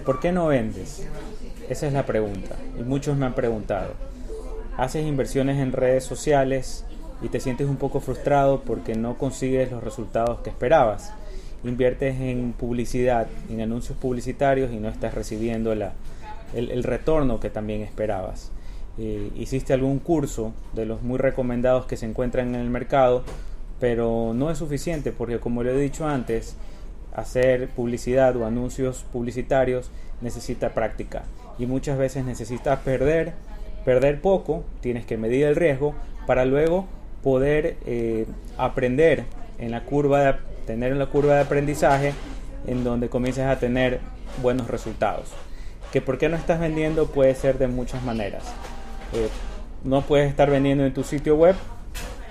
[0.00, 1.06] por qué no vendes.
[1.68, 2.56] Esa es la pregunta.
[2.78, 3.92] Y muchos me han preguntado.
[4.76, 6.84] Haces inversiones en redes sociales
[7.22, 11.12] y te sientes un poco frustrado porque no consigues los resultados que esperabas.
[11.62, 18.50] Inviertes en publicidad, en anuncios publicitarios y no estás recibiendo el, retorno que también esperabas.
[18.98, 23.24] Eh, hiciste algún curso de los muy recomendados que se encuentran en el mercado,
[23.80, 26.56] pero no es suficiente porque como le he dicho antes,
[27.14, 31.22] hacer publicidad o anuncios publicitarios necesita práctica
[31.58, 33.32] y muchas veces necesitas perder,
[33.84, 35.94] perder poco, tienes que medir el riesgo
[36.26, 36.86] para luego
[37.22, 38.26] poder eh,
[38.58, 39.24] aprender
[39.58, 40.34] en la curva de,
[40.66, 42.12] tener la curva de aprendizaje
[42.66, 44.00] en donde comiences a tener
[44.42, 45.28] buenos resultados.
[45.92, 48.42] Que por qué no estás vendiendo puede ser de muchas maneras.
[49.12, 49.28] Eh,
[49.84, 51.54] no puedes estar vendiendo en tu sitio web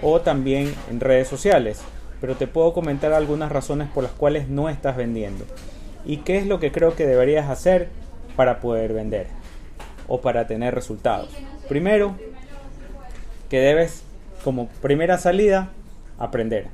[0.01, 1.81] o también en redes sociales
[2.23, 5.43] pero te puedo comentar algunas razones por las cuales no estás vendiendo.
[6.05, 7.89] ¿Y qué es lo que creo que deberías hacer
[8.37, 9.27] para poder vender
[10.07, 11.27] o para tener resultados?
[11.67, 12.15] Primero,
[13.49, 14.03] que debes
[14.41, 15.71] como primera salida
[16.17, 16.67] aprender.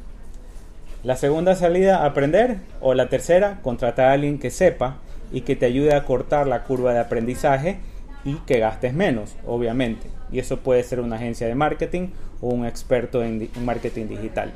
[1.01, 2.57] La segunda salida, aprender.
[2.79, 4.97] O la tercera, contratar a alguien que sepa
[5.31, 7.79] y que te ayude a cortar la curva de aprendizaje
[8.23, 10.11] y que gastes menos, obviamente.
[10.31, 14.53] Y eso puede ser una agencia de marketing o un experto en marketing digital.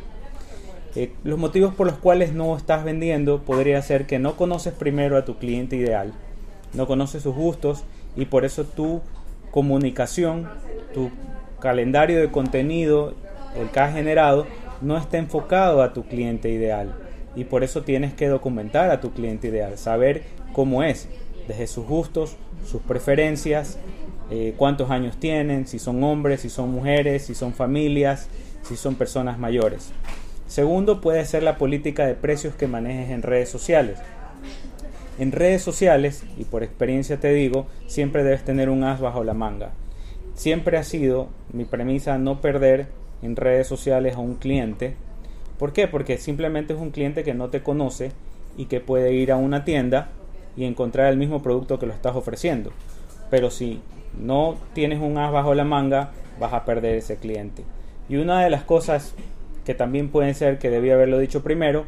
[0.96, 5.18] Eh, los motivos por los cuales no estás vendiendo podría ser que no conoces primero
[5.18, 6.14] a tu cliente ideal,
[6.74, 7.84] no conoces sus gustos
[8.16, 9.02] y por eso tu
[9.50, 10.48] comunicación,
[10.94, 11.10] tu
[11.60, 13.16] calendario de contenido,
[13.56, 14.46] el que has generado,
[14.82, 16.94] no está enfocado a tu cliente ideal.
[17.36, 21.08] Y por eso tienes que documentar a tu cliente ideal, saber cómo es,
[21.48, 22.36] desde sus gustos,
[22.68, 23.80] sus preferencias,
[24.30, 28.28] eh, cuántos años tienen, si son hombres, si son mujeres, si son familias,
[28.62, 29.92] si son personas mayores.
[30.48, 34.00] Segundo, puede ser la política de precios que manejes en redes sociales.
[35.20, 39.34] En redes sociales, y por experiencia te digo, siempre debes tener un as bajo la
[39.34, 39.72] manga.
[40.36, 42.88] Siempre ha sido mi premisa no perder
[43.22, 44.96] en redes sociales a un cliente.
[45.60, 45.88] ¿Por qué?
[45.88, 48.12] Porque simplemente es un cliente que no te conoce
[48.58, 50.10] y que puede ir a una tienda
[50.58, 52.72] y encontrar el mismo producto que lo estás ofreciendo.
[53.30, 53.82] Pero si
[54.20, 57.64] no tienes un as bajo la manga, vas a perder ese cliente.
[58.10, 59.16] Y una de las cosas
[59.66, 61.86] que también pueden ser que debía haberlo dicho primero,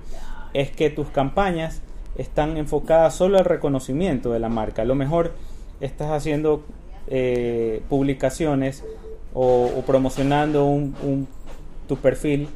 [0.53, 1.81] es que tus campañas
[2.17, 4.83] están enfocadas solo al reconocimiento de la marca.
[4.83, 5.33] A lo mejor
[5.81, 6.63] estás haciendo
[7.07, 8.83] eh, publicaciones
[9.33, 11.27] o, promocionando un,
[11.87, 12.47] tu perfil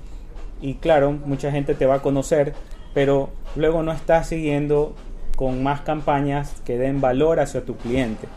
[0.62, 2.54] y claro, mucha gente te va a conocer,
[2.94, 4.96] pero luego no estás siguiendo
[5.36, 8.28] con más campañas que den valor hacia tu cliente.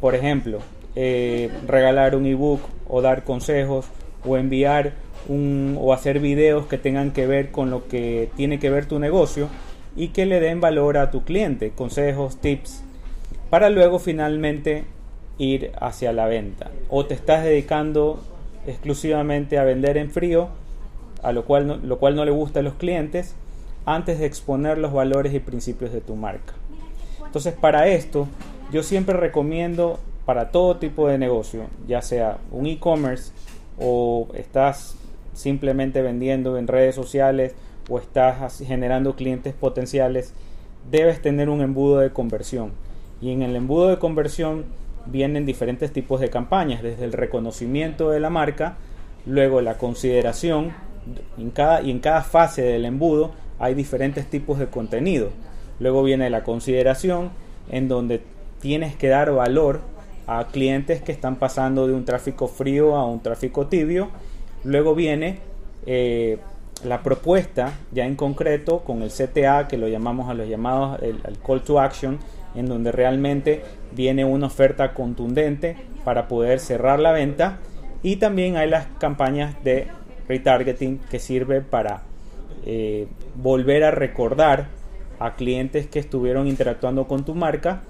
[0.00, 0.58] Por ejemplo,
[0.96, 3.86] eh, regalar un ebook o dar consejos
[4.24, 4.92] o enviar
[5.28, 9.48] o hacer videos que tengan que ver con lo que tiene que ver tu negocio
[9.96, 12.82] y que le den valor a tu cliente, consejos, tips,
[13.48, 14.84] para luego finalmente
[15.38, 16.70] ir hacia la venta.
[16.90, 18.22] O te estás dedicando
[18.66, 20.48] exclusivamente a vender en frío,
[21.22, 23.34] a lo cual no, lo cual no le gusta a los clientes,
[23.86, 26.54] antes de exponer los valores y principios de tu marca.
[27.24, 28.28] Entonces, para esto,
[28.72, 33.32] yo siempre recomiendo para todo tipo de negocio, ya sea un e-commerce
[33.78, 34.96] o estás
[35.32, 37.54] simplemente vendiendo en redes sociales
[37.88, 40.32] o estás generando clientes potenciales,
[40.90, 42.72] debes tener un embudo de conversión.
[43.20, 44.64] Y en el embudo de conversión
[45.06, 48.76] vienen diferentes tipos de campañas, desde el reconocimiento de la marca,
[49.26, 50.72] luego la consideración,
[51.36, 55.30] en cada, y en cada fase del embudo hay diferentes tipos de contenido.
[55.80, 57.30] Luego viene la consideración,
[57.70, 58.22] en donde
[58.60, 59.80] tienes que dar valor
[60.26, 64.10] a clientes que están pasando de un tráfico frío a un tráfico tibio
[64.64, 65.38] Luego viene
[65.84, 66.38] eh,
[66.84, 71.20] la propuesta ya en concreto con el CTA, que lo llamamos a los llamados el,
[71.46, 72.18] call to action,
[72.54, 73.62] en donde realmente
[73.92, 77.58] viene una oferta contundente para poder cerrar la venta.
[78.02, 79.88] Y también hay las campañas de
[80.28, 82.02] retargeting que sirve para
[82.64, 84.68] eh, volver a recordar
[85.18, 87.82] a clientes que estuvieron interactuando con tu marca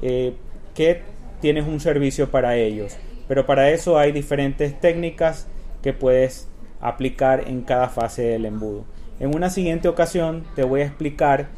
[0.00, 0.34] eh,
[0.74, 1.02] que
[1.42, 2.96] tienes un servicio para ellos.
[3.28, 5.48] Pero para eso hay diferentes técnicas
[5.82, 6.48] que puedes
[6.80, 8.84] aplicar en cada fase del embudo.
[9.20, 11.48] En una siguiente ocasión te voy a explicar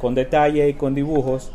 [0.00, 1.52] con detalle y con dibujos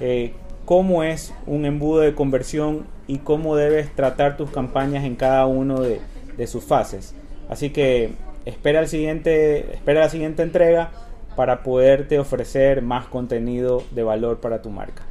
[0.00, 0.32] eh,
[0.64, 5.80] cómo es un embudo de conversión y cómo debes tratar tus campañas en cada uno
[5.80, 6.00] de,
[6.46, 7.14] sus fases.
[7.48, 8.10] Así que
[8.44, 10.90] espera la siguiente entrega
[11.36, 15.04] para poderte ofrecer más contenido de valor para tu marca.